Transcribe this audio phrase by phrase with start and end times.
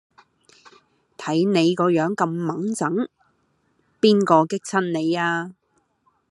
[1.15, 3.07] 睇你個樣咁䒐䒏畀
[4.01, 5.53] 邊個激親你呀